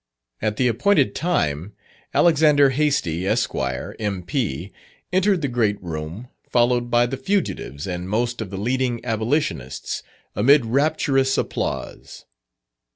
At 0.41 0.57
the 0.57 0.67
appointed 0.67 1.13
time, 1.13 1.73
Alex. 2.11 2.39
Hastie, 2.41 3.27
Esq., 3.27 3.51
M.P., 3.53 4.71
entered 5.13 5.43
the 5.43 5.47
great 5.47 5.79
room, 5.79 6.27
followed 6.49 6.89
by 6.89 7.05
the 7.05 7.17
fugitives 7.17 7.85
and 7.85 8.09
most 8.09 8.41
of 8.41 8.49
the 8.49 8.57
leading 8.57 9.05
abolitionists, 9.05 10.01
amid 10.35 10.65
rapturous 10.65 11.37
applause. 11.37 12.25